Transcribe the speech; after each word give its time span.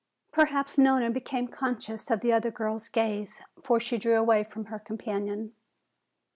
Perhaps 0.31 0.79
Nona 0.79 1.11
became 1.11 1.47
conscious 1.47 2.09
of 2.09 2.21
the 2.21 2.33
other 2.33 2.49
girl's 2.49 2.89
gaze, 2.89 3.39
for 3.61 3.79
she 3.79 3.99
drew 3.99 4.15
away 4.15 4.43
from 4.43 4.65
her 4.65 4.79
companion. 4.79 5.53